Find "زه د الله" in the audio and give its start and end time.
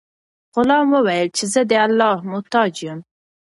1.53-2.15